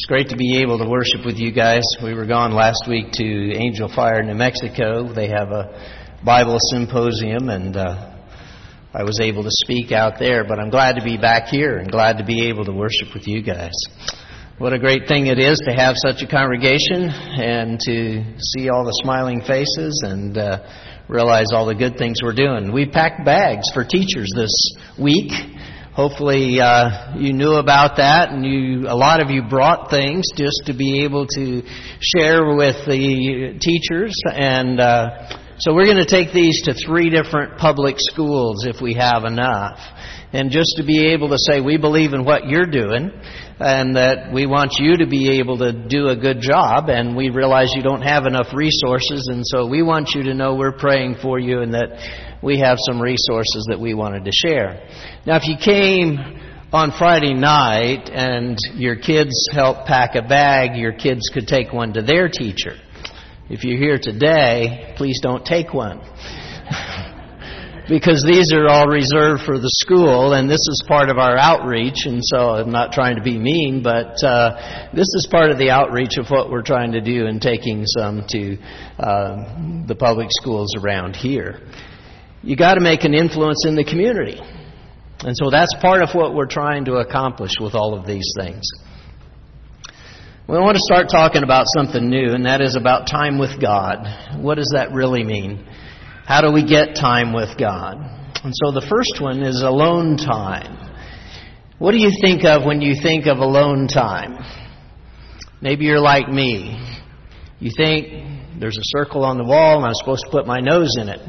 [0.00, 1.82] It's great to be able to worship with you guys.
[2.02, 5.12] We were gone last week to Angel Fire, New Mexico.
[5.12, 8.16] They have a Bible symposium, and uh,
[8.94, 10.44] I was able to speak out there.
[10.48, 13.28] But I'm glad to be back here and glad to be able to worship with
[13.28, 13.74] you guys.
[14.56, 18.86] What a great thing it is to have such a congregation and to see all
[18.86, 20.66] the smiling faces and uh,
[21.08, 22.72] realize all the good things we're doing.
[22.72, 24.54] We packed bags for teachers this
[24.98, 25.30] week.
[26.00, 30.62] Hopefully, uh, you knew about that, and you a lot of you brought things just
[30.64, 31.62] to be able to
[32.00, 34.16] share with the teachers.
[34.24, 35.28] And uh,
[35.60, 39.78] so, we're going to take these to three different public schools if we have enough,
[40.32, 43.10] and just to be able to say we believe in what you're doing,
[43.58, 47.28] and that we want you to be able to do a good job, and we
[47.28, 51.16] realize you don't have enough resources, and so we want you to know we're praying
[51.20, 54.88] for you and that we have some resources that we wanted to share.
[55.26, 56.16] Now, if you came
[56.72, 61.92] on Friday night and your kids helped pack a bag, your kids could take one
[61.92, 62.76] to their teacher.
[63.50, 65.98] If you're here today, please don't take one.
[67.88, 72.06] because these are all reserved for the school, and this is part of our outreach.
[72.06, 75.70] And so I'm not trying to be mean, but uh, this is part of the
[75.70, 78.56] outreach of what we're trying to do in taking some to
[79.00, 81.58] uh, the public schools around here.
[82.42, 84.40] You got to make an influence in the community.
[85.24, 88.62] And so that's part of what we're trying to accomplish with all of these things.
[90.50, 94.02] We want to start talking about something new, and that is about time with God.
[94.36, 95.64] What does that really mean?
[96.26, 97.98] How do we get time with God?
[98.42, 100.90] And so the first one is alone time.
[101.78, 104.44] What do you think of when you think of alone time?
[105.62, 106.84] Maybe you're like me.
[107.60, 110.96] You think there's a circle on the wall and I'm supposed to put my nose
[110.98, 111.20] in it.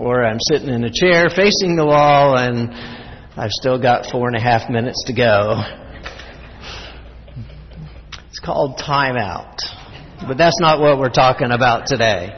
[0.00, 2.68] Or I'm sitting in a chair facing the wall and
[3.38, 5.85] I've still got four and a half minutes to go.
[8.46, 9.58] Called timeout.
[10.26, 12.30] But that's not what we're talking about today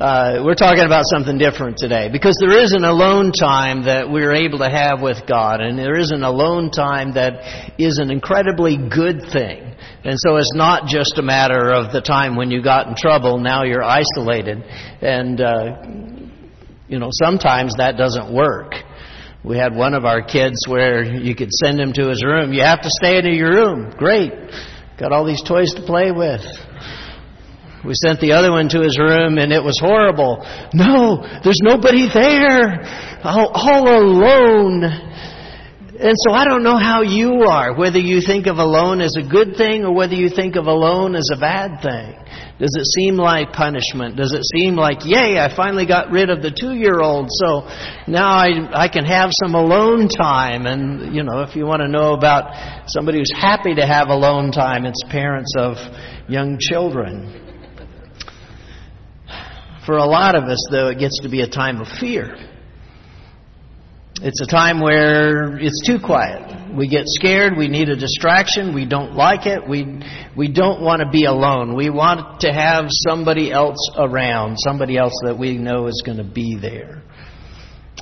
[0.00, 4.34] uh, we're talking about something different today because there is an alone time that we're
[4.34, 8.76] able to have with God, and there is an alone time that is an incredibly
[8.76, 9.74] good thing.
[10.04, 13.38] And so it's not just a matter of the time when you got in trouble,
[13.38, 14.62] now you're isolated.
[15.00, 15.82] And, uh,
[16.88, 18.74] you know, sometimes that doesn't work.
[19.44, 22.54] We had one of our kids where you could send him to his room.
[22.54, 23.92] You have to stay in your room.
[23.98, 24.32] Great.
[24.98, 26.40] Got all these toys to play with.
[27.84, 30.40] We sent the other one to his room and it was horrible.
[30.72, 33.20] No, there's nobody there.
[33.22, 34.82] All, all alone.
[34.84, 39.22] And so I don't know how you are, whether you think of alone as a
[39.22, 42.23] good thing or whether you think of alone as a bad thing.
[42.56, 44.16] Does it seem like punishment?
[44.16, 47.66] Does it seem like, yay, I finally got rid of the two year old, so
[48.06, 50.66] now I, I can have some alone time?
[50.66, 54.52] And, you know, if you want to know about somebody who's happy to have alone
[54.52, 55.76] time, it's parents of
[56.28, 57.40] young children.
[59.84, 62.36] For a lot of us, though, it gets to be a time of fear.
[64.26, 66.74] It's a time where it's too quiet.
[66.74, 67.58] We get scared.
[67.58, 68.74] We need a distraction.
[68.74, 69.68] We don't like it.
[69.68, 70.00] We,
[70.34, 71.76] we don't want to be alone.
[71.76, 76.24] We want to have somebody else around, somebody else that we know is going to
[76.24, 77.02] be there.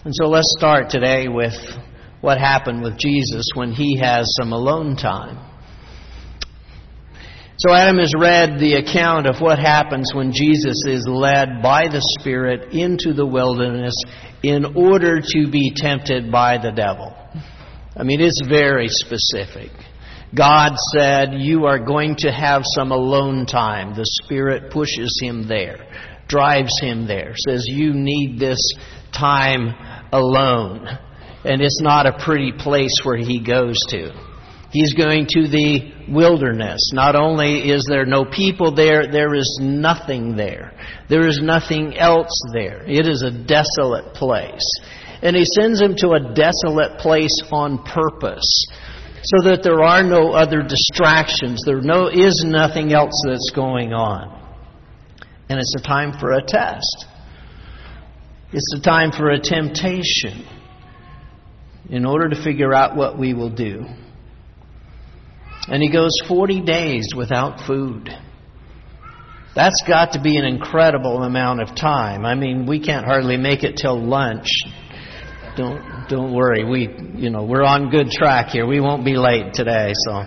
[0.04, 1.54] And so let's start today with
[2.20, 5.51] what happened with Jesus when he has some alone time.
[7.64, 12.02] So Adam has read the account of what happens when Jesus is led by the
[12.18, 13.94] Spirit into the wilderness
[14.42, 17.14] in order to be tempted by the devil.
[17.96, 19.70] I mean, it's very specific.
[20.34, 23.94] God said, You are going to have some alone time.
[23.94, 25.86] The Spirit pushes him there,
[26.26, 28.58] drives him there, says, You need this
[29.12, 29.72] time
[30.10, 30.88] alone.
[31.44, 34.31] And it's not a pretty place where he goes to.
[34.72, 36.92] He's going to the wilderness.
[36.94, 40.72] Not only is there no people there, there is nothing there.
[41.10, 42.82] There is nothing else there.
[42.86, 44.66] It is a desolate place.
[45.20, 48.66] And he sends him to a desolate place on purpose
[49.24, 51.62] so that there are no other distractions.
[51.66, 54.40] There no, is nothing else that's going on.
[55.50, 57.06] And it's a time for a test.
[58.54, 60.46] It's a time for a temptation
[61.90, 63.84] in order to figure out what we will do.
[65.68, 68.10] And he goes 40 days without food.
[69.54, 72.24] That's got to be an incredible amount of time.
[72.24, 74.48] I mean, we can't hardly make it till lunch.
[75.56, 76.64] Don't don't worry.
[76.64, 76.88] We
[77.20, 78.66] you know, we're on good track here.
[78.66, 80.24] We won't be late today, so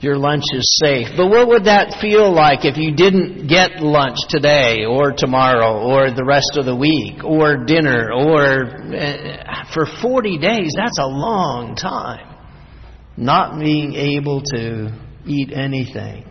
[0.00, 1.08] your lunch is safe.
[1.16, 6.10] But what would that feel like if you didn't get lunch today or tomorrow or
[6.10, 10.74] the rest of the week or dinner or uh, for 40 days?
[10.76, 12.35] That's a long time.
[13.16, 14.92] Not being able to
[15.26, 16.24] eat anything.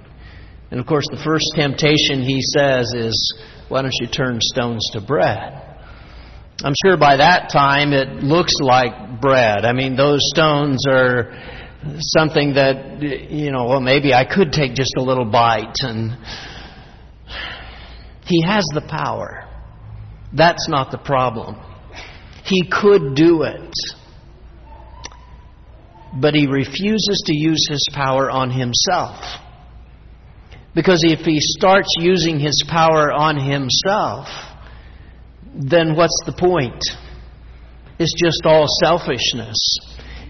[0.71, 5.01] And of course, the first temptation he says is, Why don't you turn stones to
[5.01, 5.61] bread?
[6.63, 9.65] I'm sure by that time it looks like bread.
[9.65, 11.33] I mean, those stones are
[11.99, 15.77] something that, you know, well, maybe I could take just a little bite.
[15.79, 16.17] And
[18.25, 19.47] he has the power.
[20.33, 21.57] That's not the problem.
[22.43, 23.73] He could do it.
[26.19, 29.19] But he refuses to use his power on himself.
[30.73, 34.27] Because if he starts using his power on himself,
[35.55, 36.83] then what's the point?
[37.97, 39.57] It's just all selfishness.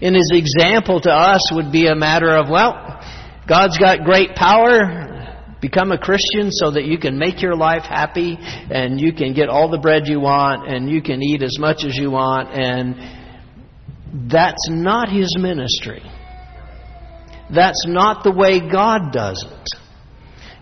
[0.00, 3.00] And his example to us would be a matter of, well,
[3.48, 5.02] God's got great power.
[5.60, 9.48] Become a Christian so that you can make your life happy and you can get
[9.48, 12.50] all the bread you want and you can eat as much as you want.
[12.52, 12.94] And
[14.16, 16.02] that's not his ministry.
[17.54, 19.68] That's not the way God does it.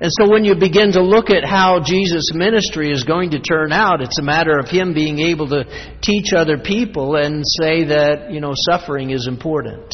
[0.01, 3.73] And so when you begin to look at how Jesus' ministry is going to turn
[3.73, 5.65] out, it's a matter of him being able to
[6.03, 9.89] teach other people and say that, you know, suffering is important.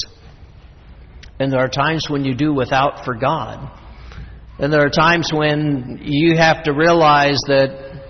[1.39, 3.71] And there are times when you do without for God.
[4.59, 8.03] And there are times when you have to realize that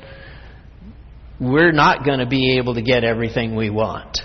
[1.41, 4.20] we're not going to be able to get everything we want.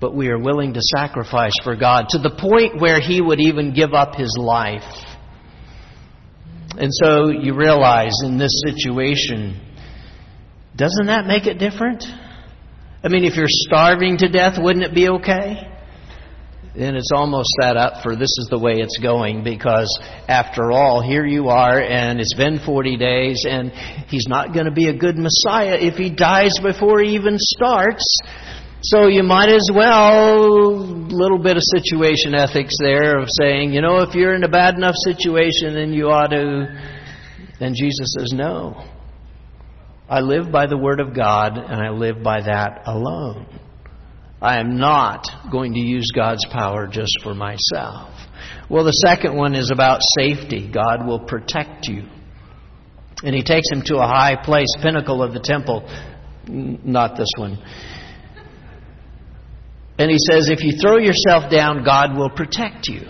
[0.00, 3.74] But we are willing to sacrifice for God to the point where He would even
[3.74, 4.84] give up His life
[6.80, 9.60] and so you realize in this situation,
[10.76, 12.04] doesn't that make it different?
[13.02, 15.66] I mean, if you're starving to death, wouldn't it be okay?
[16.76, 19.98] And it's almost set up for this is the way it's going because,
[20.28, 23.72] after all, here you are, and it's been 40 days, and
[24.08, 28.06] he's not going to be a good Messiah if he dies before he even starts.
[28.82, 33.98] So you might as well, little bit of situation ethics there of saying, you know,
[33.98, 36.66] if you're in a bad enough situation, then you ought to.
[37.58, 38.82] Then Jesus says, no.
[40.08, 43.46] I live by the Word of God, and I live by that alone.
[44.40, 48.08] I am not going to use God's power just for myself.
[48.70, 50.70] Well, the second one is about safety.
[50.72, 52.04] God will protect you.
[53.22, 55.86] And he takes him to a high place, pinnacle of the temple.
[56.48, 57.58] Not this one.
[60.00, 63.02] And he says, if you throw yourself down, God will protect you.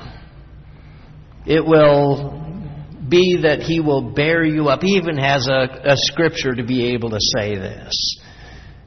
[1.47, 2.43] It will
[3.09, 4.83] be that he will bear you up.
[4.83, 7.95] He even has a, a scripture to be able to say this.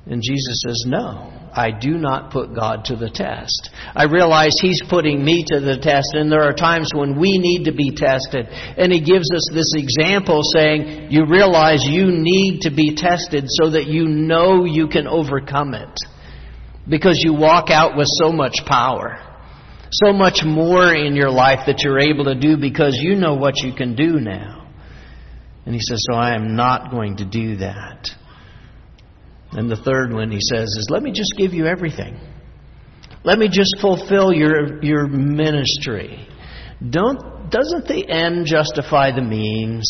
[0.06, 3.70] And Jesus says, No, I do not put God to the test.
[3.96, 7.64] I realize He's putting me to the test, and there are times when we need
[7.66, 8.48] to be tested.
[8.50, 13.70] And He gives us this example saying, You realize you need to be tested so
[13.70, 15.98] that you know you can overcome it
[16.88, 19.20] because you walk out with so much power.
[19.92, 23.58] So much more in your life that you're able to do because you know what
[23.58, 24.68] you can do now.
[25.66, 28.10] And he says, So I am not going to do that.
[29.52, 32.20] And the third one he says is, Let me just give you everything.
[33.24, 36.28] Let me just fulfill your, your ministry.
[36.88, 39.88] Don't, doesn't the end justify the means?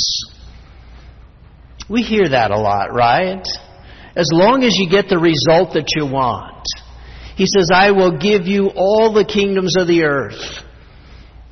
[1.90, 3.45] We hear that a lot, right?
[4.16, 6.53] As long as you get the result that you want.
[7.35, 10.63] He says, I will give you all the kingdoms of the earth.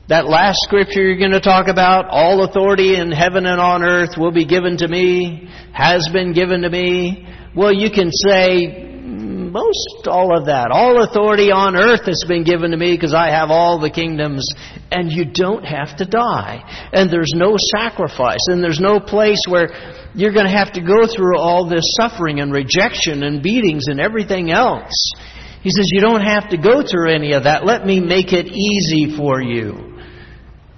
[0.09, 4.17] That last scripture you're going to talk about, all authority in heaven and on earth
[4.17, 7.27] will be given to me, has been given to me.
[7.55, 10.69] Well, you can say mm, most all of that.
[10.69, 14.45] All authority on earth has been given to me because I have all the kingdoms,
[14.91, 16.89] and you don't have to die.
[16.91, 19.69] And there's no sacrifice, and there's no place where
[20.13, 23.99] you're going to have to go through all this suffering and rejection and beatings and
[23.99, 25.13] everything else.
[25.61, 27.65] He says, You don't have to go through any of that.
[27.65, 29.99] Let me make it easy for you.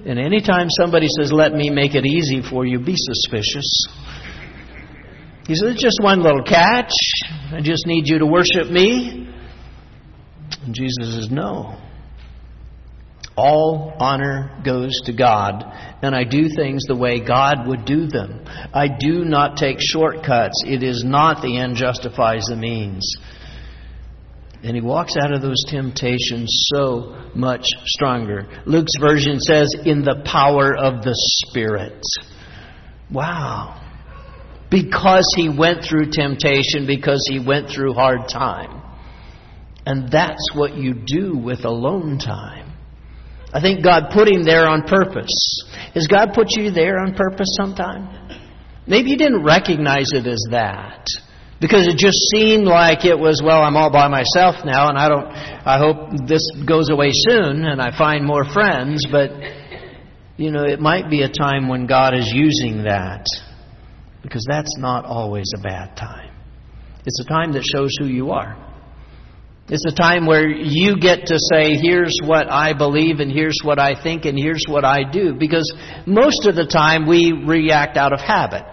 [0.05, 3.87] And anytime somebody says, Let me make it easy for you, be suspicious.
[5.47, 6.93] He says, just one little catch.
[7.51, 9.29] I just need you to worship me.
[10.63, 11.79] And Jesus says, No.
[13.35, 15.63] All honor goes to God,
[16.03, 18.45] and I do things the way God would do them.
[18.71, 20.63] I do not take shortcuts.
[20.67, 23.17] It is not the end justifies the means.
[24.63, 28.47] And he walks out of those temptations so much stronger.
[28.65, 32.01] Luke's version says, in the power of the Spirit.
[33.11, 33.81] Wow.
[34.71, 38.81] Because he went through temptation, because he went through hard time.
[39.85, 42.71] And that's what you do with alone time.
[43.53, 45.63] I think God put him there on purpose.
[45.93, 48.39] Has God put you there on purpose sometime?
[48.87, 51.05] Maybe you didn't recognize it as that.
[51.63, 55.07] Because it just seemed like it was, well, I'm all by myself now, and I
[55.07, 59.31] don't, I hope this goes away soon and I find more friends, but,
[60.35, 63.25] you know, it might be a time when God is using that,
[64.21, 66.35] because that's not always a bad time.
[67.05, 68.57] It's a time that shows who you are.
[69.69, 73.79] It's a time where you get to say, here's what I believe, and here's what
[73.79, 75.33] I think, and here's what I do.
[75.33, 75.73] Because
[76.05, 78.65] most of the time we react out of habit.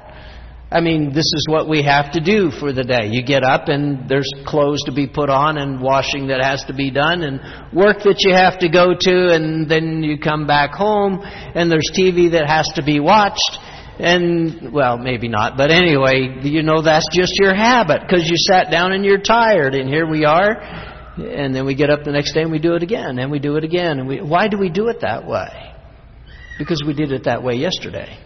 [0.72, 3.08] I mean, this is what we have to do for the day.
[3.10, 6.72] You get up and there's clothes to be put on and washing that has to
[6.72, 7.40] be done and
[7.72, 11.90] work that you have to go to and then you come back home and there's
[11.92, 13.58] TV that has to be watched
[13.98, 18.70] and, well, maybe not, but anyway, you know that's just your habit because you sat
[18.70, 20.52] down and you're tired and here we are
[21.18, 23.40] and then we get up the next day and we do it again and we
[23.40, 25.74] do it again and we, why do we do it that way?
[26.60, 28.16] Because we did it that way yesterday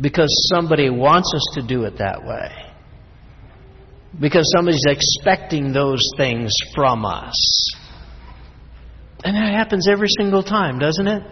[0.00, 2.50] because somebody wants us to do it that way.
[4.20, 7.34] Because somebody's expecting those things from us.
[9.24, 11.22] And that happens every single time, doesn't it?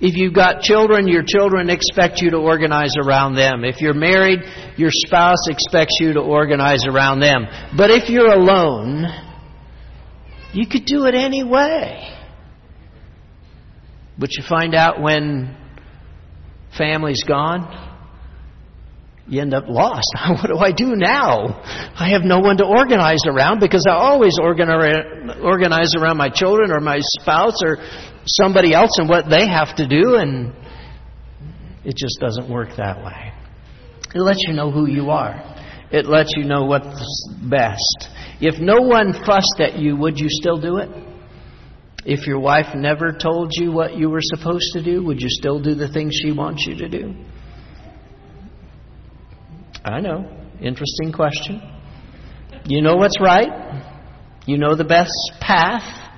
[0.00, 3.64] If you've got children, your children expect you to organize around them.
[3.64, 4.40] If you're married,
[4.76, 7.46] your spouse expects you to organize around them.
[7.76, 9.04] But if you're alone,
[10.52, 12.10] you could do it anyway.
[14.18, 15.56] But you find out when
[16.76, 17.92] family's gone,
[19.26, 20.12] you end up lost.
[20.28, 21.62] what do I do now?
[21.96, 26.80] I have no one to organize around because I always organize around my children or
[26.80, 27.78] my spouse or
[28.26, 30.52] somebody else and what they have to do, and
[31.84, 33.32] it just doesn't work that way.
[34.14, 35.50] It lets you know who you are.
[35.90, 38.08] It lets you know what's best.
[38.40, 40.88] If no one fussed at you, would you still do it?
[42.04, 45.60] If your wife never told you what you were supposed to do, would you still
[45.60, 47.14] do the things she wants you to do?
[49.84, 50.30] I know.
[50.60, 51.62] Interesting question.
[52.66, 53.82] You know what's right.
[54.46, 56.10] You know the best path.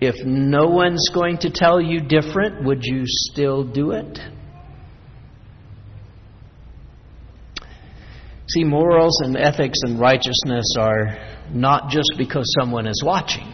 [0.00, 4.18] If no one's going to tell you different, would you still do it?
[8.48, 11.18] See, morals and ethics and righteousness are
[11.52, 13.46] not just because someone is watching.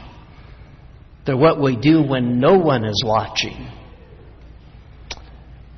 [1.29, 3.69] They're what we do when no one is watching.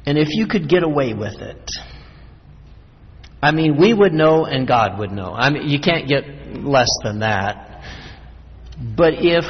[0.06, 1.68] And if you could get away with it,
[3.42, 5.32] I mean, we would know and God would know.
[5.32, 6.22] I mean, you can't get
[6.62, 7.82] less than that.
[8.96, 9.44] But if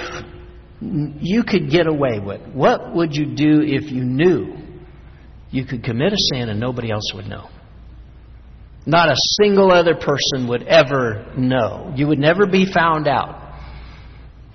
[0.80, 4.56] you could get away with, what would you do if you knew
[5.50, 7.50] you could commit a sin and nobody else would know?
[8.86, 11.92] Not a single other person would ever know.
[11.94, 13.39] You would never be found out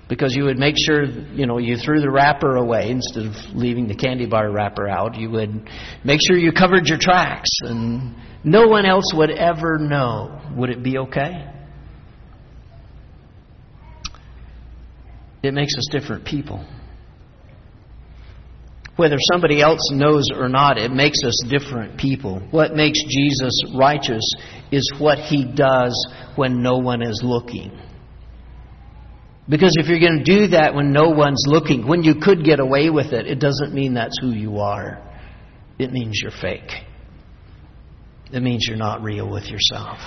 [0.08, 2.90] because you would make sure you know you threw the wrapper away.
[2.90, 5.68] Instead of leaving the candy bar wrapper out you would
[6.04, 7.50] make sure you covered your tracks.
[7.62, 10.40] And no one else would ever know.
[10.56, 11.52] Would it be okay?
[15.42, 16.64] It makes us different people.
[18.96, 22.40] Whether somebody else knows or not it makes us different people.
[22.50, 24.24] What makes jesus righteous
[24.70, 27.78] is what he does when no one is looking
[29.48, 32.58] because if you're going to do that when no one's looking, when you could get
[32.58, 35.02] away with it, it doesn't mean that's who you are.
[35.78, 36.70] It means you're fake.
[38.32, 39.98] It means you're not real with yourself.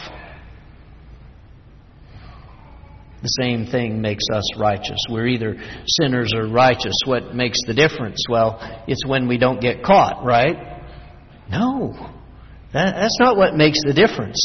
[3.22, 4.98] The same thing makes us righteous.
[5.10, 6.96] We're either sinners or righteous.
[7.06, 8.24] What makes the difference?
[8.30, 10.82] Well, it's when we don't get caught, right?
[11.50, 11.94] No.
[12.74, 14.42] That, that's not what makes the difference.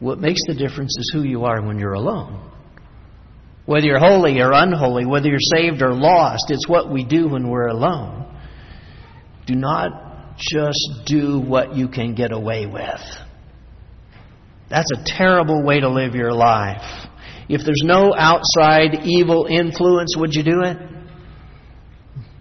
[0.00, 2.52] What makes the difference is who you are when you're alone.
[3.66, 7.48] Whether you're holy or unholy, whether you're saved or lost, it's what we do when
[7.48, 8.24] we're alone.
[9.46, 13.00] Do not just do what you can get away with.
[14.70, 16.82] That's a terrible way to live your life.
[17.48, 20.76] If there's no outside evil influence, would you do it?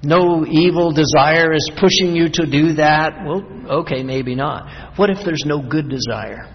[0.04, 3.24] No evil desire is pushing you to do that?
[3.26, 3.44] Well,
[3.82, 4.98] okay, maybe not.
[4.98, 6.55] What if there's no good desire?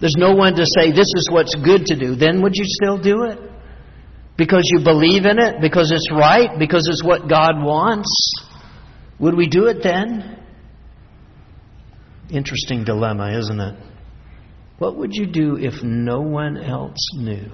[0.00, 2.14] There's no one to say, this is what's good to do.
[2.14, 3.38] Then would you still do it?
[4.36, 5.60] Because you believe in it?
[5.60, 6.58] Because it's right?
[6.58, 8.08] Because it's what God wants?
[9.18, 10.38] Would we do it then?
[12.30, 13.74] Interesting dilemma, isn't it?
[14.78, 17.50] What would you do if no one else knew?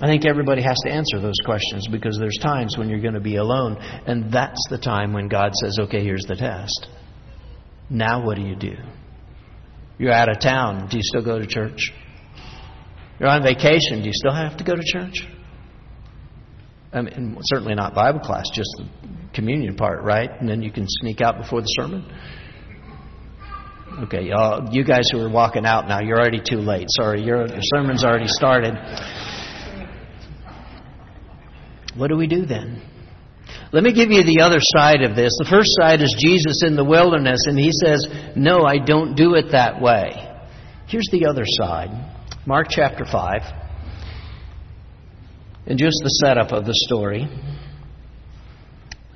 [0.00, 3.20] I think everybody has to answer those questions because there's times when you're going to
[3.20, 6.86] be alone, and that's the time when God says, okay, here's the test.
[7.90, 8.76] Now what do you do?
[9.98, 10.88] You're out of town.
[10.88, 11.92] Do you still go to church?
[13.18, 14.00] You're on vacation.
[14.00, 15.26] Do you still have to go to church?
[16.92, 18.86] I mean, certainly not Bible class, just the
[19.34, 20.30] communion part, right?
[20.40, 22.04] And then you can sneak out before the sermon.
[24.04, 26.86] Okay, y'all, you guys who are walking out now, you're already too late.
[26.90, 28.74] Sorry, your, your sermon's already started.
[31.96, 32.82] What do we do then?
[33.76, 35.36] Let me give you the other side of this.
[35.36, 39.34] The first side is Jesus in the wilderness, and he says, No, I don't do
[39.34, 40.16] it that way.
[40.88, 41.90] Here's the other side
[42.46, 43.42] Mark chapter 5.
[45.66, 47.28] And just the setup of the story.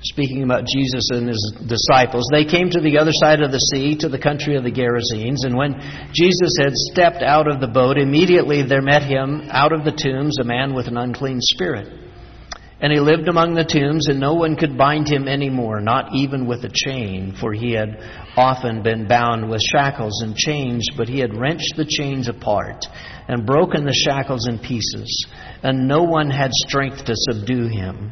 [0.03, 3.97] Speaking about Jesus and his disciples, they came to the other side of the sea,
[3.97, 5.41] to the country of the Gerasenes.
[5.41, 5.73] And when
[6.13, 10.37] Jesus had stepped out of the boat, immediately there met him out of the tombs
[10.39, 12.00] a man with an unclean spirit.
[12.81, 16.15] And he lived among the tombs, and no one could bind him any more, not
[16.15, 17.95] even with a chain, for he had
[18.35, 22.85] often been bound with shackles and chains, but he had wrenched the chains apart
[23.27, 25.27] and broken the shackles in pieces,
[25.61, 28.11] and no one had strength to subdue him.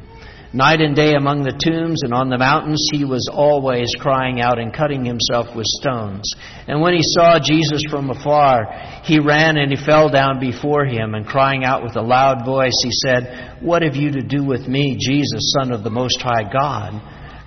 [0.52, 4.58] Night and day among the tombs and on the mountains, he was always crying out
[4.58, 6.34] and cutting himself with stones.
[6.68, 8.66] And when he saw Jesus from afar,
[9.04, 12.74] he ran and he fell down before him, and crying out with a loud voice,
[12.82, 16.50] he said, What have you to do with me, Jesus, Son of the Most High
[16.52, 17.00] God?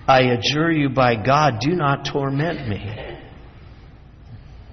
[0.07, 3.19] I adjure you by God, do not torment me.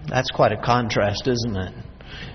[0.07, 1.73] That's quite a contrast, isn't it?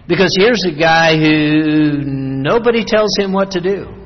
[0.08, 4.03] Because here's a guy who nobody tells him what to do.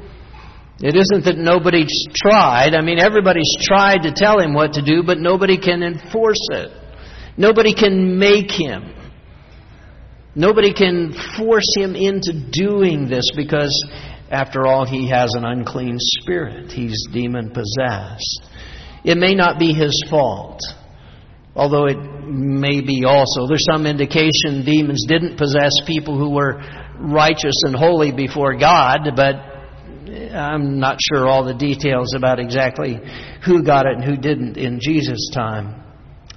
[0.81, 2.75] It isn't that nobody's tried.
[2.75, 6.71] I mean, everybody's tried to tell him what to do, but nobody can enforce it.
[7.37, 8.95] Nobody can make him.
[10.37, 13.75] Nobody can force him into doing this because,
[14.31, 16.71] after all, he has an unclean spirit.
[16.71, 18.43] He's demon possessed.
[19.03, 20.61] It may not be his fault,
[21.57, 23.49] although it may be also.
[23.49, 26.63] There's some indication demons didn't possess people who were
[27.01, 29.48] righteous and holy before God, but
[30.09, 32.99] I'm not sure all the details about exactly
[33.45, 35.83] who got it and who didn't in Jesus' time.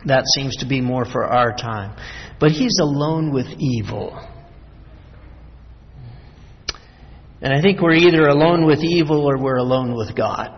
[0.06, 1.96] That seems to be more for our time.
[2.40, 4.28] But he's alone with evil.
[7.42, 10.50] And I think we're either alone with evil or we're alone with God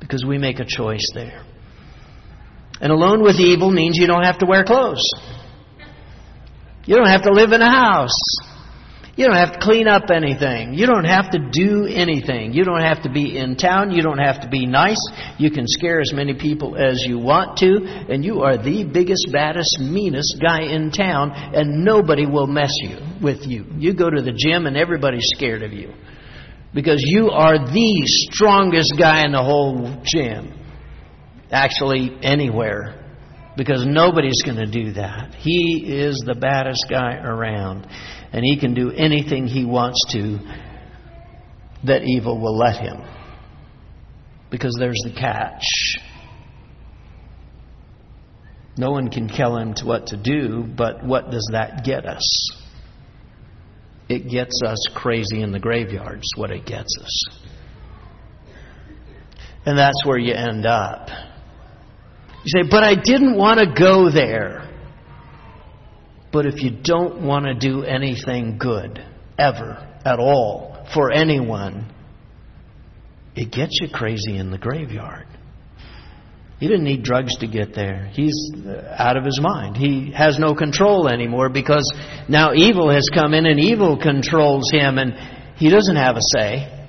[0.00, 1.44] because we make a choice there.
[2.80, 5.04] And alone with evil means you don't have to wear clothes.
[6.84, 8.16] You don't have to live in a house.
[9.18, 10.74] You don't have to clean up anything.
[10.74, 12.52] You don't have to do anything.
[12.52, 13.90] You don't have to be in town.
[13.90, 15.00] You don't have to be nice.
[15.38, 17.78] You can scare as many people as you want to,
[18.08, 22.98] and you are the biggest, baddest, meanest guy in town, and nobody will mess you
[23.20, 23.66] with you.
[23.76, 25.92] You go to the gym and everybody's scared of you.
[26.72, 30.54] Because you are the strongest guy in the whole gym.
[31.50, 32.94] Actually, anywhere
[33.56, 35.34] because nobody's going to do that.
[35.34, 37.88] He is the baddest guy around
[38.32, 40.38] and he can do anything he wants to
[41.84, 43.02] that evil will let him.
[44.50, 45.64] Because there's the catch.
[48.76, 52.50] No one can tell him to what to do, but what does that get us?
[54.08, 57.24] It gets us crazy in the graveyards, what it gets us.
[59.66, 61.08] And that's where you end up.
[62.44, 64.67] You say, but I didn't want to go there.
[66.32, 69.02] But if you don't want to do anything good,
[69.38, 71.92] ever, at all, for anyone,
[73.34, 75.26] it gets you crazy in the graveyard.
[76.60, 78.10] He didn't need drugs to get there.
[78.12, 78.34] He's
[78.88, 79.76] out of his mind.
[79.76, 81.88] He has no control anymore because
[82.28, 85.14] now evil has come in and evil controls him and
[85.56, 86.88] he doesn't have a say.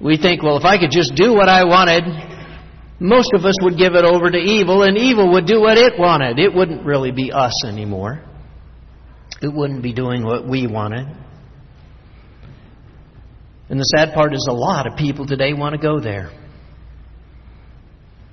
[0.00, 2.04] We think, well, if I could just do what I wanted,
[3.00, 5.98] most of us would give it over to evil and evil would do what it
[5.98, 6.38] wanted.
[6.38, 8.22] It wouldn't really be us anymore
[9.44, 11.06] it wouldn't be doing what we wanted.
[13.68, 16.30] And the sad part is a lot of people today want to go there.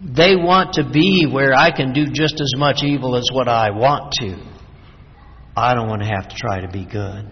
[0.02, 3.72] They want to be where I can do just as much evil as what I
[3.72, 4.42] want to.
[5.56, 7.30] I don't want to have to try to be good.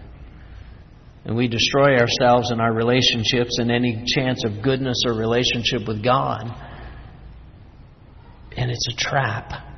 [1.24, 6.04] And we destroy ourselves and our relationships and any chance of goodness or relationship with
[6.04, 6.44] God.
[8.56, 9.69] And it's a trap.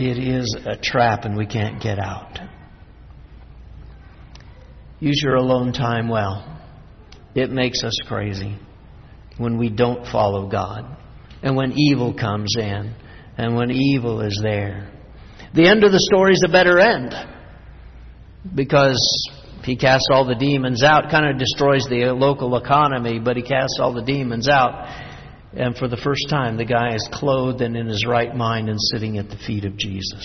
[0.00, 2.38] It is a trap and we can't get out.
[4.98, 6.58] Use your alone time well.
[7.34, 8.58] It makes us crazy
[9.36, 10.96] when we don't follow God
[11.42, 12.94] and when evil comes in
[13.36, 14.90] and when evil is there.
[15.52, 17.14] The end of the story is a better end
[18.54, 18.98] because
[19.64, 23.78] he casts all the demons out, kind of destroys the local economy, but he casts
[23.78, 25.09] all the demons out.
[25.52, 28.78] And for the first time, the guy is clothed and in his right mind and
[28.80, 30.24] sitting at the feet of Jesus.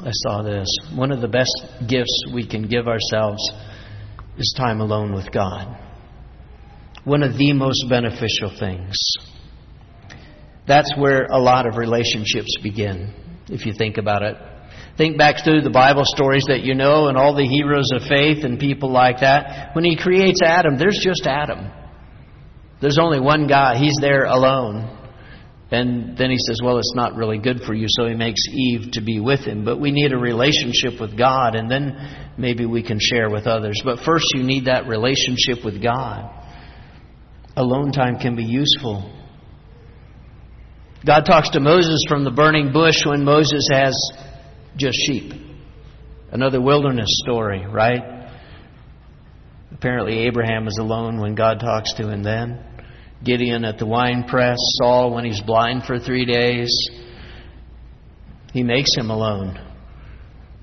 [0.00, 0.66] I saw this.
[0.94, 1.54] One of the best
[1.88, 3.42] gifts we can give ourselves
[4.38, 5.78] is time alone with God.
[7.04, 8.96] One of the most beneficial things.
[10.66, 13.12] That's where a lot of relationships begin,
[13.48, 14.36] if you think about it.
[14.96, 18.44] Think back through the Bible stories that you know and all the heroes of faith
[18.44, 19.74] and people like that.
[19.74, 21.70] When he creates Adam, there's just Adam.
[22.80, 23.76] There's only one guy.
[23.76, 24.94] He's there alone.
[25.70, 28.92] And then he says, Well, it's not really good for you, so he makes Eve
[28.92, 29.64] to be with him.
[29.64, 33.80] But we need a relationship with God, and then maybe we can share with others.
[33.84, 36.30] But first, you need that relationship with God.
[37.56, 39.10] Alone time can be useful.
[41.04, 43.94] God talks to Moses from the burning bush when Moses has
[44.76, 45.32] just sheep.
[46.30, 48.28] Another wilderness story, right?
[49.72, 52.64] Apparently, Abraham is alone when God talks to him then.
[53.22, 56.74] Gideon at the wine press, Saul when he's blind for three days.
[58.52, 59.60] He makes him alone.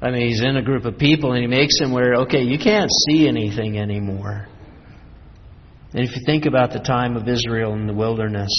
[0.02, 2.58] I mean, he's in a group of people and he makes him where, okay, you
[2.58, 4.47] can't see anything anymore.
[5.93, 8.50] And if you think about the time of Israel in the wilderness,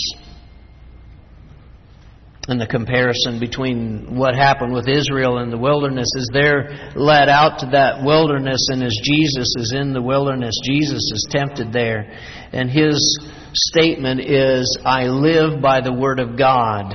[2.53, 7.61] and the comparison between what happened with Israel in the wilderness as they're led out
[7.61, 12.13] to that wilderness and as Jesus is in the wilderness, Jesus is tempted there.
[12.53, 13.19] And his
[13.55, 16.93] statement is, I live by the word of God.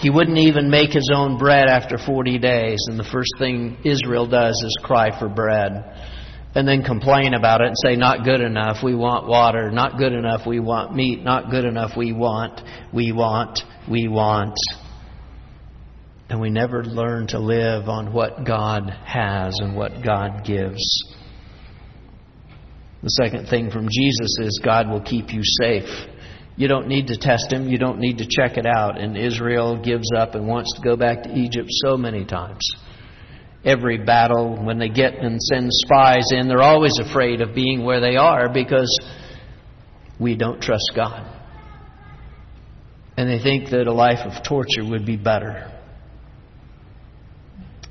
[0.00, 4.26] He wouldn't even make his own bread after 40 days, and the first thing Israel
[4.26, 5.94] does is cry for bread.
[6.54, 9.70] And then complain about it and say, not good enough, we want water.
[9.70, 11.22] Not good enough, we want meat.
[11.22, 12.60] Not good enough, we want,
[12.92, 13.60] we want
[13.90, 14.56] we want.
[16.28, 20.80] And we never learn to live on what God has and what God gives.
[23.02, 25.88] The second thing from Jesus is God will keep you safe.
[26.56, 29.00] You don't need to test him, you don't need to check it out.
[29.00, 32.60] And Israel gives up and wants to go back to Egypt so many times.
[33.64, 38.00] Every battle, when they get and send spies in, they're always afraid of being where
[38.00, 38.98] they are because
[40.18, 41.40] we don't trust God
[43.20, 45.70] and they think that a life of torture would be better.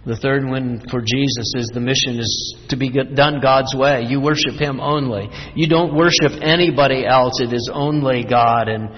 [0.04, 4.06] The third one for Jesus is the mission is to be done God's way.
[4.10, 5.30] You worship Him only.
[5.54, 7.40] You don't worship anybody else.
[7.42, 8.70] It is only God.
[8.70, 8.90] And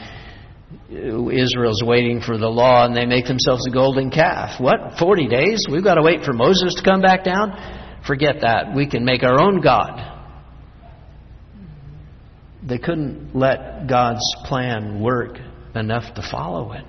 [0.91, 4.59] Israel's waiting for the law, and they make themselves a golden calf.
[4.59, 4.97] What?
[4.99, 5.65] Forty days?
[5.71, 8.01] We've got to wait for Moses to come back down?
[8.05, 8.75] Forget that.
[8.75, 10.07] We can make our own God.
[12.67, 15.37] They couldn't let God's plan work
[15.73, 16.85] enough to follow it.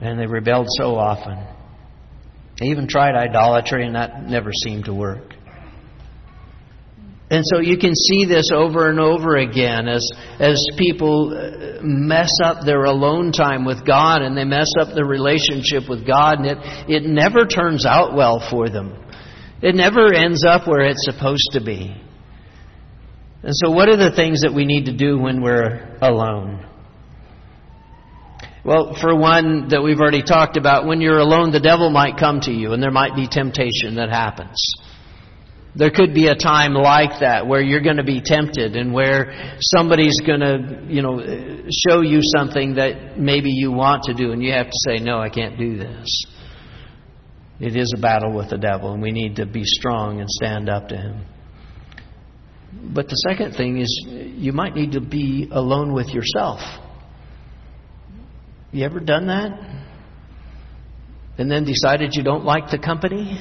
[0.00, 1.38] And they rebelled so often.
[2.58, 5.35] They even tried idolatry, and that never seemed to work.
[7.28, 10.08] And so you can see this over and over again as,
[10.38, 15.06] as people uh, mess up their alone time with God and they mess up their
[15.06, 16.58] relationship with God, and it,
[16.88, 18.94] it never turns out well for them.
[19.60, 22.00] It never ends up where it's supposed to be.
[23.42, 26.64] And so, what are the things that we need to do when we're alone?
[28.64, 32.40] Well, for one that we've already talked about, when you're alone, the devil might come
[32.42, 34.58] to you and there might be temptation that happens.
[35.76, 39.58] There could be a time like that where you're going to be tempted and where
[39.60, 41.18] somebody's going to, you know,
[41.86, 45.18] show you something that maybe you want to do and you have to say, no,
[45.18, 46.24] I can't do this.
[47.60, 50.70] It is a battle with the devil and we need to be strong and stand
[50.70, 51.26] up to him.
[52.94, 56.60] But the second thing is you might need to be alone with yourself.
[58.72, 59.52] You ever done that?
[61.38, 63.38] And then decided you don't like the company?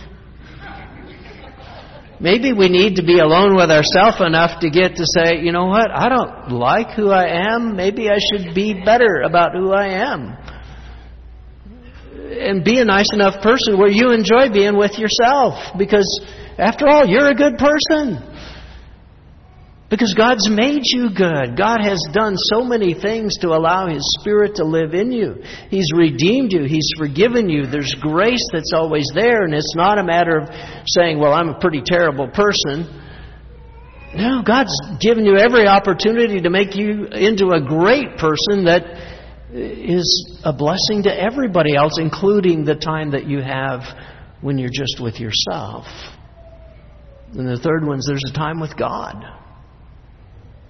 [2.20, 5.66] Maybe we need to be alone with ourselves enough to get to say, you know
[5.66, 7.76] what, I don't like who I am.
[7.76, 10.38] Maybe I should be better about who I am.
[12.40, 15.56] And be a nice enough person where you enjoy being with yourself.
[15.78, 16.08] Because,
[16.58, 18.35] after all, you're a good person.
[19.88, 21.56] Because God's made you good.
[21.56, 25.44] God has done so many things to allow His Spirit to live in you.
[25.70, 26.64] He's redeemed you.
[26.64, 27.68] He's forgiven you.
[27.68, 30.50] There's grace that's always there, and it's not a matter of
[30.88, 33.04] saying, well, I'm a pretty terrible person.
[34.16, 38.84] No, God's given you every opportunity to make you into a great person that
[39.52, 43.82] is a blessing to everybody else, including the time that you have
[44.42, 45.86] when you're just with yourself.
[47.34, 49.24] And the third one is there's a time with God.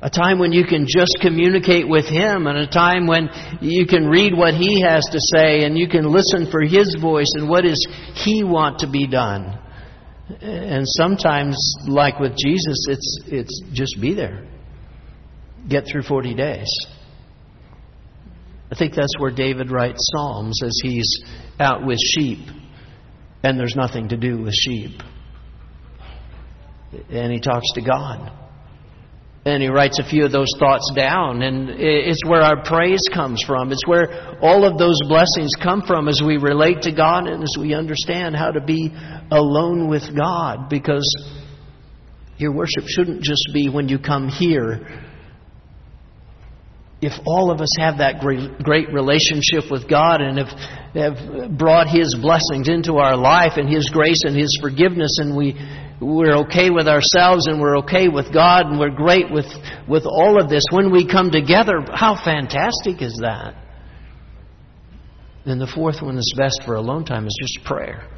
[0.05, 3.27] A time when you can just communicate with Him, and a time when
[3.59, 7.31] you can read what He has to say, and you can listen for His voice
[7.33, 9.57] and what does He want to be done.
[10.41, 14.47] And sometimes, like with Jesus, it's, it's just be there.
[15.67, 16.69] Get through 40 days.
[18.71, 21.23] I think that's where David writes Psalms as he's
[21.59, 22.47] out with sheep,
[23.41, 25.01] and there's nothing to do with sheep.
[27.09, 28.44] And he talks to God.
[29.45, 31.43] And he writes a few of those thoughts down.
[31.43, 33.71] And it's where our praise comes from.
[33.71, 37.55] It's where all of those blessings come from as we relate to God and as
[37.59, 38.91] we understand how to be
[39.29, 40.67] alone with God.
[40.67, 41.05] Because
[42.37, 45.03] your worship shouldn't just be when you come here.
[47.01, 50.57] If all of us have that great, relationship with God and have,
[50.95, 55.53] have brought His blessings into our life and His grace and His forgiveness, and we
[56.01, 59.45] we're okay with ourselves and we're okay with God and we're great with,
[59.87, 60.63] with all of this.
[60.71, 63.55] When we come together, how fantastic is that?
[65.45, 68.09] Then the fourth one that's best for alone time is just prayer.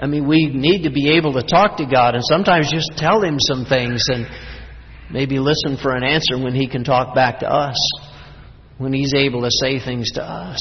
[0.00, 3.22] I mean, we need to be able to talk to God and sometimes just tell
[3.22, 4.26] Him some things and
[5.10, 7.78] maybe listen for an answer when He can talk back to us,
[8.78, 10.60] when He's able to say things to us.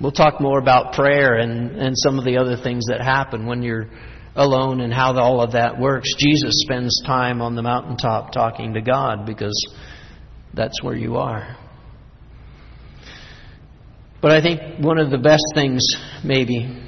[0.00, 3.62] We'll talk more about prayer and, and some of the other things that happen when
[3.62, 3.88] you're
[4.36, 6.14] alone and how all of that works.
[6.18, 9.54] Jesus spends time on the mountaintop talking to God because
[10.52, 11.56] that's where you are.
[14.20, 15.84] But I think one of the best things,
[16.24, 16.82] maybe,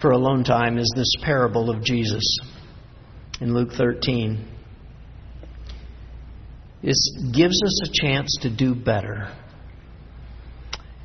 [0.00, 2.24] for alone time is this parable of Jesus
[3.40, 4.48] in Luke 13.
[6.82, 6.96] It
[7.34, 9.36] gives us a chance to do better.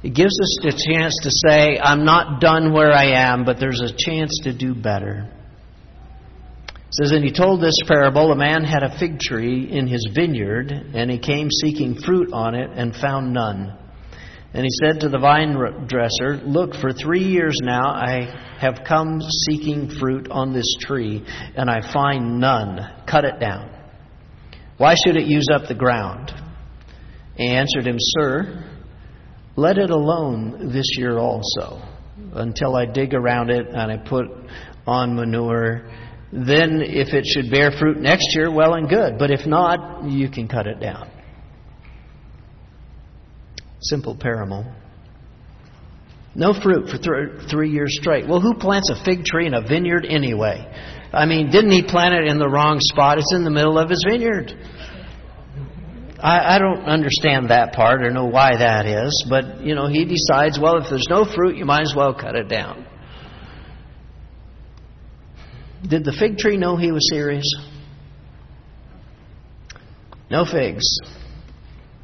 [0.05, 3.81] It gives us a chance to say, I'm not done where I am, but there's
[3.81, 5.27] a chance to do better.
[6.67, 10.07] It says, And he told this parable A man had a fig tree in his
[10.13, 13.75] vineyard, and he came seeking fruit on it and found none.
[14.53, 15.55] And he said to the vine
[15.87, 21.67] dresser, Look, for three years now I have come seeking fruit on this tree, and
[21.67, 22.77] I find none.
[23.09, 23.71] Cut it down.
[24.77, 26.31] Why should it use up the ground?
[27.37, 28.74] He answered him, Sir,
[29.55, 31.81] let it alone this year also,
[32.33, 34.27] until I dig around it and I put
[34.85, 35.89] on manure.
[36.31, 39.17] Then, if it should bear fruit next year, well and good.
[39.17, 41.09] But if not, you can cut it down.
[43.79, 44.65] Simple parable.
[46.33, 48.27] No fruit for th- three years straight.
[48.27, 50.67] Well, who plants a fig tree in a vineyard anyway?
[51.13, 53.19] I mean, didn't he plant it in the wrong spot?
[53.19, 54.51] It's in the middle of his vineyard.
[56.25, 60.05] I, I don't understand that part or know why that is, but you know, he
[60.05, 62.87] decides, well, if there's no fruit, you might as well cut it down.
[65.87, 67.45] Did the fig tree know he was serious?
[70.31, 70.83] No figs.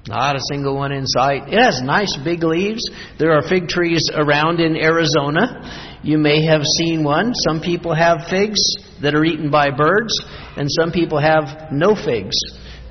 [0.07, 1.47] Not a single one in sight.
[1.47, 2.87] It has nice big leaves.
[3.17, 5.97] There are fig trees around in Arizona.
[6.03, 7.33] You may have seen one.
[7.33, 8.59] Some people have figs
[9.01, 10.13] that are eaten by birds,
[10.57, 12.35] and some people have no figs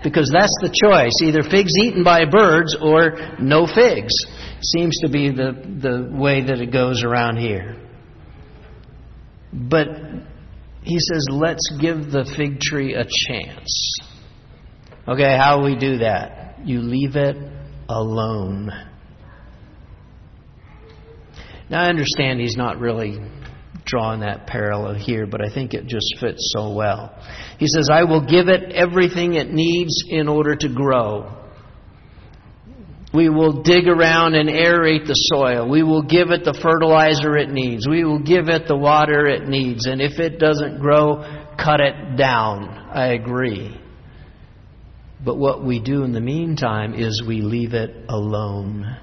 [0.02, 4.12] because that's the choice either figs eaten by birds or no figs.
[4.62, 7.76] Seems to be the, the way that it goes around here.
[9.52, 9.88] But
[10.82, 13.98] he says, let's give the fig tree a chance.
[15.08, 16.60] Okay, how we do that?
[16.64, 17.36] You leave it
[17.88, 18.70] alone.
[21.68, 23.18] Now, I understand he's not really
[23.90, 27.14] drawing that parallel here, but I think it just fits so well.
[27.58, 31.36] He says, I will give it everything it needs in order to grow.
[33.12, 35.68] We will dig around and aerate the soil.
[35.68, 37.88] We will give it the fertilizer it needs.
[37.88, 39.86] We will give it the water it needs.
[39.86, 41.16] And if it doesn't grow,
[41.58, 42.68] cut it down.
[42.68, 43.80] I agree.
[45.24, 48.96] But what we do in the meantime is we leave it alone.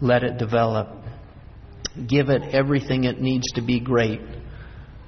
[0.00, 0.95] Let it develop
[2.08, 4.20] give it everything it needs to be great,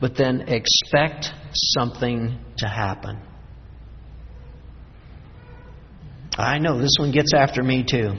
[0.01, 3.21] but then expect something to happen.
[6.37, 8.15] I know this one gets after me too.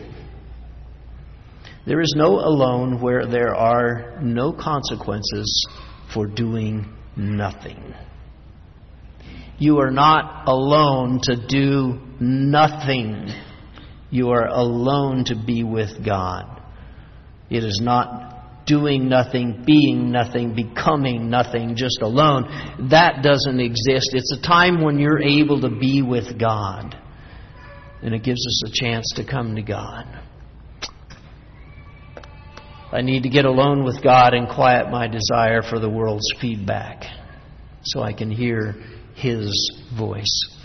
[1.86, 5.65] There is no alone where there are no consequences
[6.13, 7.95] for doing nothing.
[9.58, 13.29] You are not alone to do nothing.
[14.10, 16.62] You are alone to be with God.
[17.49, 18.38] It is not
[18.69, 22.43] doing nothing, being nothing, becoming nothing, just alone.
[22.91, 24.12] That doesn't exist.
[24.13, 26.95] It's a time when you're able to be with God.
[28.03, 30.05] And it gives us a chance to come to God.
[32.91, 37.03] I need to get alone with God and quiet my desire for the world's feedback
[37.84, 38.75] so I can hear
[39.15, 40.58] His voice.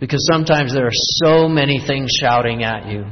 [0.00, 0.90] Because sometimes there are
[1.24, 3.04] so many things shouting at you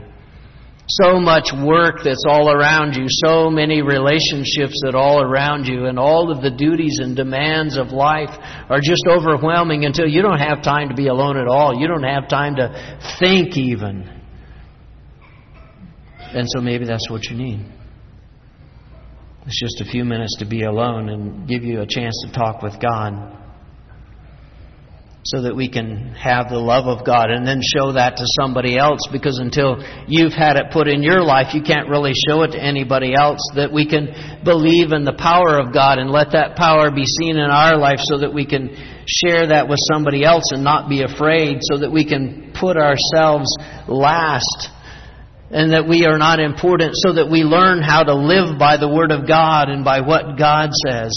[1.03, 5.99] so much work that's all around you, so many relationships that all around you, and
[5.99, 8.31] all of the duties and demands of life
[8.69, 11.79] are just overwhelming until you don't have time to be alone at all.
[11.79, 14.09] You don't have time to think even.
[16.33, 17.67] And so maybe that's what you need.
[19.47, 22.63] It's just a few minutes to be alone and give you a chance to talk
[22.63, 23.37] with God
[25.31, 28.77] so that we can have the love of God and then show that to somebody
[28.77, 32.51] else because until you've had it put in your life, you can't really show it
[32.53, 33.39] to anybody else.
[33.55, 37.37] That we can believe in the power of God and let that power be seen
[37.37, 38.75] in our life so that we can
[39.07, 43.55] share that with somebody else and not be afraid, so that we can put ourselves
[43.87, 44.69] last
[45.53, 48.89] and that we are not important, so that we learn how to live by the
[48.89, 51.13] Word of God and by what God says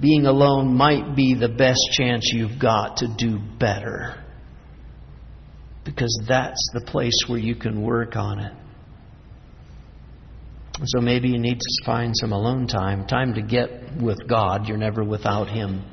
[0.00, 4.24] being alone might be the best chance you've got to do better.
[5.84, 8.52] Because that's the place where you can work on it.
[10.84, 14.68] So maybe you need to find some alone time, time to get with God.
[14.68, 15.84] You're never without Him.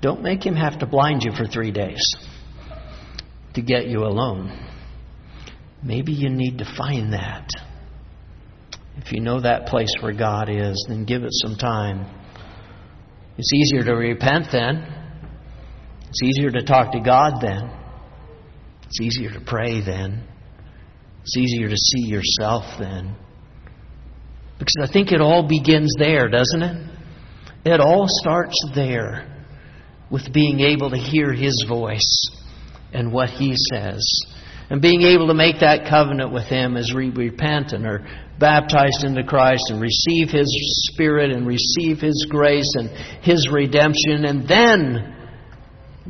[0.00, 2.14] Don't make Him have to blind you for three days
[3.54, 4.56] to get you alone.
[5.82, 7.48] Maybe you need to find that.
[8.96, 12.06] If you know that place where God is, then give it some time.
[13.38, 14.92] It's easier to repent then.
[16.08, 17.70] It's easier to talk to God then.
[18.86, 20.26] It's easier to pray then.
[21.22, 23.16] It's easier to see yourself then.
[24.58, 26.90] Because I think it all begins there, doesn't it?
[27.66, 29.44] It all starts there
[30.10, 32.28] with being able to hear His voice
[32.92, 34.02] and what He says.
[34.70, 38.06] And being able to make that covenant with Him as we repent and are
[38.38, 40.46] baptized into Christ and receive His
[40.92, 42.90] Spirit and receive His grace and
[43.22, 45.16] His redemption, and then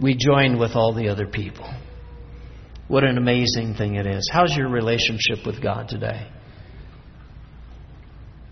[0.01, 1.73] we join with all the other people.
[2.89, 4.29] What an amazing thing it is.
[4.33, 6.29] How's your relationship with God today?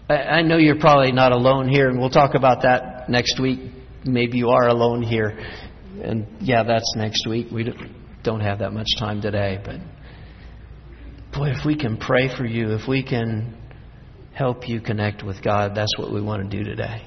[0.09, 3.61] I know you're probably not alone here, and we'll talk about that next week.
[4.05, 5.39] Maybe you are alone here.
[6.03, 7.47] And yeah, that's next week.
[7.51, 7.73] We
[8.23, 9.77] don't have that much time today, but
[11.33, 13.57] boy, if we can pray for you, if we can
[14.35, 17.03] help you connect with God, that's what we want to do today.